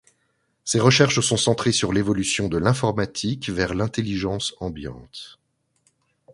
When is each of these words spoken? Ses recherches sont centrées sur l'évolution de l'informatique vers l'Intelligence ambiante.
Ses 0.65 0.79
recherches 0.79 1.19
sont 1.21 1.37
centrées 1.37 1.71
sur 1.71 1.93
l'évolution 1.93 2.47
de 2.49 2.57
l'informatique 2.57 3.49
vers 3.51 3.75
l'Intelligence 3.75 4.55
ambiante. 4.59 5.37